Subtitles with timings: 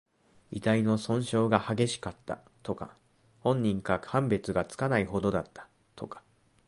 [0.49, 2.97] 遺体の損傷が激しかった、とか。
[3.41, 6.23] 本人か判別がつかないほどだった、とか。